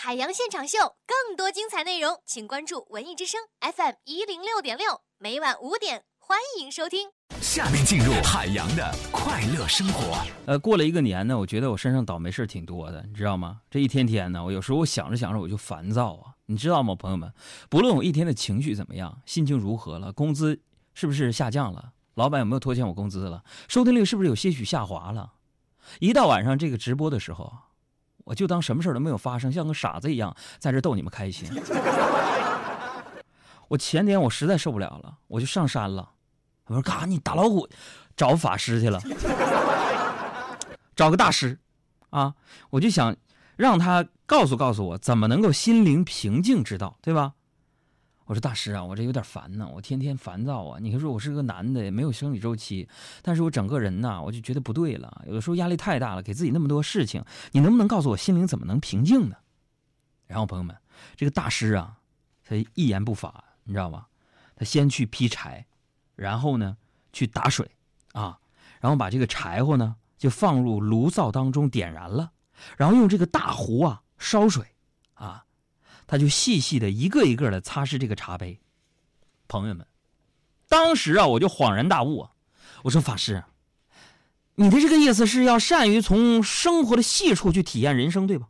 [0.00, 7.08] 海洋现场秀，更多精彩内容，请关注文艺之声 FM 一零六点六，每晚五点，欢迎收听。
[7.40, 10.24] 下面进入海洋的快乐生活。
[10.46, 13.62] 呃，过了一个年呢，我觉得我身上倒霉事挺多的，你知道吗？
[13.68, 17.34] 这一天天呢，我有时候我想着想着我就烦躁啊，你知道吗，朋友们？
[17.68, 20.60] 不论我一天的情绪怎么样，心情如何了，工资
[20.94, 25.32] 是不是下降了，老板有没有拖欠我工资了，收听率是不是有些许下滑了，
[25.98, 27.52] 一到晚上这个直播的时候，
[28.28, 31.48] 我就当什么事都没有发生，像个傻子一样在这逗你们开心。
[33.68, 36.10] 我前天我实在受不了了，我就上山了。
[36.66, 37.66] 我说：“干啥，你打老虎，
[38.14, 39.00] 找法师去了，
[40.94, 41.58] 找个大师，
[42.10, 42.34] 啊，
[42.68, 43.16] 我就想
[43.56, 47.32] 让他告诉告诉我怎么能够心灵平静之道，对吧？”
[48.28, 50.78] 我说：“大师啊，我这有点烦呢，我天天烦躁啊。
[50.78, 52.86] 你说我是个男的，没有生理周期，
[53.22, 55.24] 但是我整个人呐，我就觉得不对了。
[55.26, 59.36] 有的时候压力太大了，给自己那么多事情，你能不能告诉我心灵怎么能平静呢？”
[60.28, 60.76] 然后朋友们，
[61.16, 61.98] 这个大师啊，
[62.44, 64.08] 他一言不发，你知道吧？
[64.54, 65.66] 他先去劈柴。
[66.14, 66.76] 然后呢，
[67.12, 67.70] 去打水，
[68.12, 68.40] 啊，
[68.80, 72.32] 然后把这个柴火呢就放入炉灶当中点燃了，
[72.76, 74.66] 然后用这个大壶啊烧水，
[75.14, 75.44] 啊，
[76.08, 78.58] 他就细细的一个一个的擦拭这个茶杯。
[79.46, 79.86] 朋友们，
[80.68, 82.30] 当时啊我就恍然大悟啊，
[82.82, 83.44] 我说法师，
[84.56, 88.48] 你的这个意思是要善于从生活的细处去体验人生，对吧？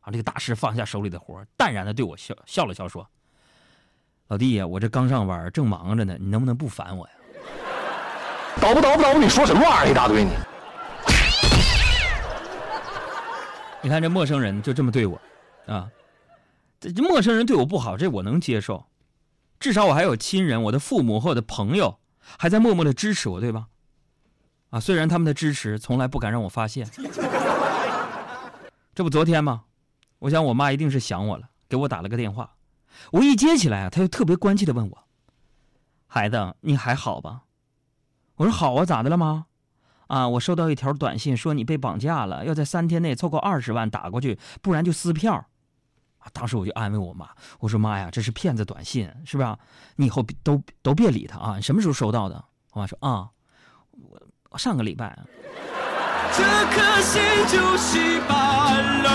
[0.00, 3.08] 啊，这个大师放下手里的活，淡然的对我笑笑了笑说。
[4.28, 7.12] 老弟呀，我这刚上班，正忙着呢，你能不能不烦我呀？
[8.60, 10.30] 叨不叨不叨不，你说什么玩意儿一大堆你？
[13.82, 15.20] 你看这陌生人就这么对我，
[15.66, 16.05] 啊，这
[16.78, 18.86] 这陌生人对我不好，这我能接受，
[19.58, 21.98] 至少我还有亲人，我的父母和我的朋友
[22.38, 23.68] 还在默默的支持我，对吧？
[24.70, 26.88] 啊，虽然他们的支持从来不敢让我发现。
[28.94, 29.64] 这不昨天吗？
[30.20, 32.56] 我想我妈一定是想我了，给我打了个电话。
[33.12, 35.04] 我一接起来啊，他就特别关切的问我
[36.08, 37.42] ：“孩子，你还好吧？”
[38.36, 39.46] 我说：“好啊，咋的了吗？”
[40.08, 45.46] 啊，我收到一条短信说你被绑架了，要在三天内凑够二十万打过去，不然就撕票。
[46.26, 47.28] 啊，当时我就安慰我妈，
[47.60, 49.56] 我说：“妈呀，这是骗子短信，是不是？
[49.94, 51.54] 你以后都都别理他啊！
[51.54, 52.44] 你什么时候收到的？”
[52.74, 53.30] 我妈说：“啊，
[54.50, 55.16] 我上个礼拜。”
[56.36, 56.42] 这
[56.74, 59.06] 颗心就稀巴烂。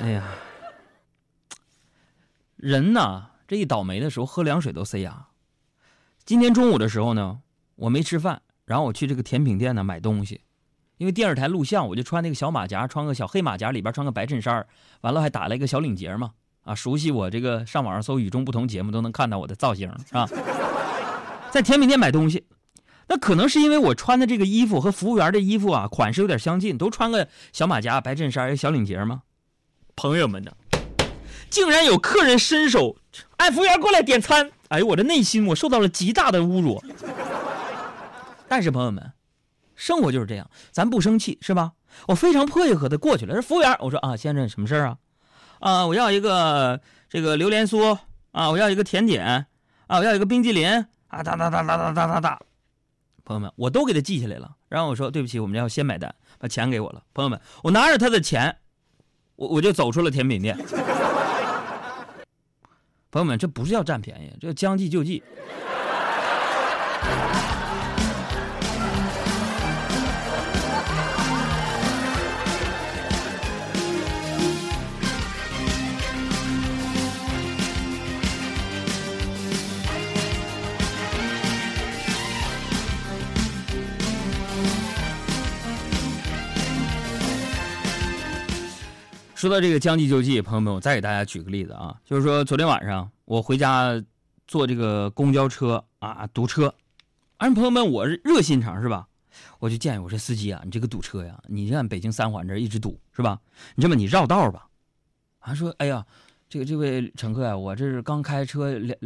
[0.00, 0.24] 哎呀，
[2.56, 5.28] 人呐，这一倒霉的时候，喝凉水都塞牙。
[6.24, 7.42] 今天中午的时候呢，
[7.76, 10.42] 我没吃饭，然后我去这个甜品店呢买东西，
[11.00, 14.66] 因为电视台录像，我就穿那个小马甲，穿个小黑马甲，里边穿个白衬衫，
[15.00, 16.32] 完了还打了一个小领结嘛。
[16.62, 20.28] 啊，熟悉我这个上网上搜与众不同节目都能看到我的造型，是吧？
[21.50, 22.44] 在甜品店买东西，
[23.08, 29.22] 那可能是因为我穿的这个衣服和服务员的衣服啊款式有点相近，都穿个小马甲、白衬衫、小领结吗。
[29.96, 30.52] 朋友们呢，
[31.48, 32.98] 竟然有客人伸手
[33.38, 36.84] 按服务员过来点餐，哎呦，我的内心我受到了极大的侮辱。
[38.46, 39.12] 但是朋友们，
[39.80, 41.72] 生活就是这样，咱不生气是吧？
[42.06, 43.34] 我非常配合的过去了。
[43.34, 44.96] 是服务员，我说啊，先生，什么事儿啊？
[45.60, 47.98] 啊，我要一个这个榴莲酥
[48.32, 49.46] 啊，我要一个甜点
[49.86, 50.68] 啊，我要一个冰激凌
[51.08, 52.38] 啊，哒哒哒哒哒哒哒哒。
[53.24, 54.50] 朋友们，我都给他记下来了。
[54.68, 57.02] 然后我说对不起，我们要先买单，把钱给我了。
[57.14, 58.54] 朋友们，我拿着他的钱。
[59.36, 60.54] 我我就走出了甜品店，
[63.10, 65.22] 朋友们，这不是要占便宜，这将计就计。
[89.40, 93.90] 说到这个将计就计，朋友们，我再给大家举个例子啊，就是说昨天晚上我回家
[94.46, 96.74] 坐这个公交车啊，堵车。
[97.38, 99.08] 哎，朋友们，我是热心肠是吧？
[99.58, 103.40] 我就建议我说司机啊，你这个堵车呀，你看北京三环这一直堵是吧？
[103.76, 104.66] 你这么你绕道吧。
[105.40, 106.04] 他说：“哎呀，
[106.46, 108.98] 这个这位乘客呀，我这是刚开车两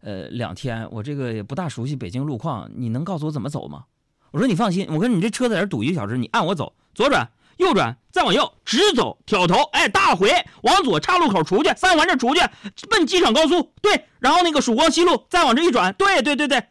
[0.00, 3.84] 呃两天，我这个也不大熟悉北京路况，你能告诉我怎么走吗？”
[4.32, 10.32] 我说：“你放心，我跟你这车在这堵一个小时，你按我走，左转。”右转，再往右，直走，挑头，哎，大回，
[10.62, 12.40] 往左，岔路口出去，三环这出去，
[12.88, 16.64] 奔机场高速，对，然后那个曙光西路，再往这一转，对，对，对，对。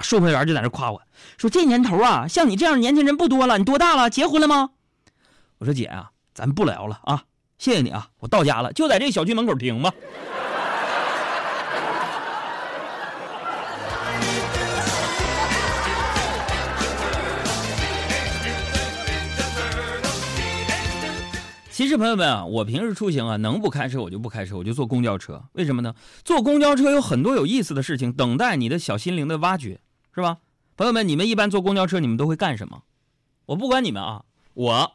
[0.00, 1.00] 售票员就在那夸我，
[1.38, 3.58] 说这年头啊，像你这样的年轻人不多了。
[3.58, 4.10] 你多大了？
[4.10, 4.70] 结婚了吗？
[5.58, 7.22] 我说姐啊，咱不聊了啊，
[7.58, 9.92] 谢谢你啊，我到家了，就在这个小区门口停吧。
[21.74, 25.42] 其实朋友们啊，我平时出行啊，能不开车我就不开车，我就坐公交车。
[25.54, 25.92] 为什么呢？
[26.24, 29.80] 坐公交车有很多有意思的事情等待你的小心灵的挖掘，
[30.14, 30.38] 是吧？
[30.76, 32.84] 朋友们，你们一般坐公交车，你们都会干什么？
[33.46, 34.22] 我不管你们啊，
[34.54, 34.92] 我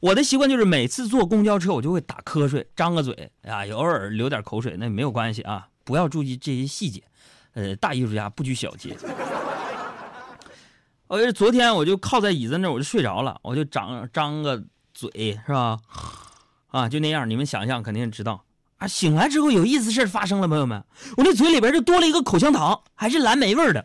[0.00, 7.02] 我的习惯就是每次坐公交车，我就会打瞌睡，张个嘴啊，偶尔流点口水，那没有关系啊，不要注意这些细节。
[7.54, 8.94] 呃，大艺术家不拘小节。
[11.08, 14.62] 我昨天我就靠在椅子那儿，我就睡着了，我就张张个
[15.00, 15.78] 嘴，是吧？
[16.68, 18.44] 啊，就那样，你们想象肯定知道
[18.76, 18.86] 啊。
[18.86, 20.84] 醒来之后，有意思事发生了，朋友们，
[21.16, 23.82] 我那嘴里边就多了一个口香糖，还是蓝莓味的。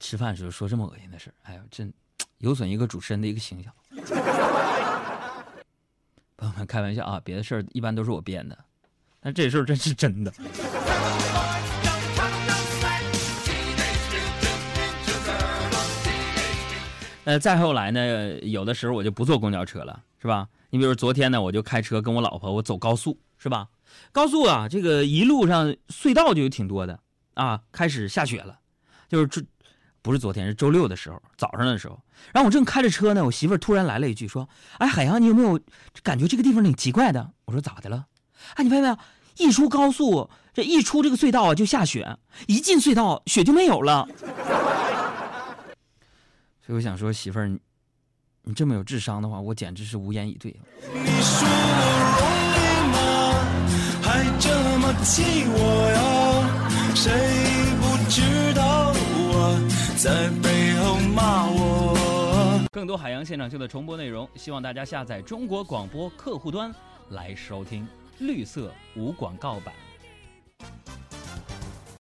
[0.00, 1.92] 吃饭时候说这么恶心的事哎呦，真
[2.38, 3.72] 有损一个主持人的一个形象。
[6.38, 8.56] 朋友们，开玩笑啊，别的事儿一般都是我编的，
[9.20, 10.32] 但这事儿真是真的。
[17.24, 20.48] 呃，再后来呢，有的时候我就不坐公交车了，是吧？
[20.70, 23.68] 你比如昨天呢，我就开车跟我老婆，我走高速，是吧？
[24.10, 26.98] 高速啊，这个一路上隧道就有挺多的
[27.34, 28.58] 啊，开始下雪了，
[29.08, 29.42] 就是这。
[30.04, 31.96] 不是昨天，是周六的时候，早上的时候。
[32.32, 34.48] 然后我正开着车呢，我媳妇突然来了一句，说
[34.78, 35.60] ：“哎，海洋，你有没有
[36.02, 38.06] 感觉这个地方挺奇怪的？”我说：“咋的了？”
[38.56, 38.98] 哎，你发现没有？
[39.36, 42.18] 一出高速，这一出这个隧道啊，就下雪；
[42.48, 44.08] 一进隧道，雪就没有了。
[46.64, 47.48] 所以我想说，媳妇儿，
[48.44, 50.54] 你这么有智商的话，我简直是无言以对。
[50.92, 51.48] 你说
[52.94, 53.02] 我
[54.02, 55.58] 还这么气我
[55.92, 56.00] 呀？
[56.94, 57.10] 谁
[57.80, 58.92] 不知道？
[59.96, 62.60] 在背后骂我。
[62.72, 66.74] 更多海洋现场秀的重播内容，希望大家下载中国广播客户端
[67.10, 67.86] 来收听，
[68.18, 69.74] 绿色无广告版。